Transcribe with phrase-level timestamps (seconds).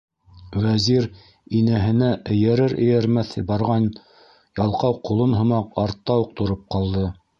[0.61, 1.03] Вәзир,
[1.59, 3.85] инәһенә эйәрер-эйәрмәҫ барған
[4.63, 7.07] ялҡау ҡолон һымаҡ, артта уҡ тороп ҡалды.